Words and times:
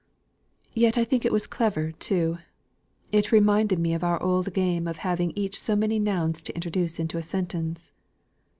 Yet 0.73 0.97
I 0.97 1.03
think 1.03 1.25
it 1.25 1.31
was 1.31 1.45
clever 1.45 1.91
too. 1.91 2.35
It 3.11 3.31
reminded 3.31 3.77
me 3.77 3.93
of 3.93 4.03
our 4.03 4.19
old 4.19 4.51
game 4.51 4.87
of 4.87 4.97
having 5.05 5.31
each 5.35 5.59
so 5.59 5.75
many 5.75 5.99
nouns 5.99 6.41
to 6.41 6.55
introduce 6.55 6.97
into 6.99 7.19
a 7.19 7.21
sentence." 7.21 7.91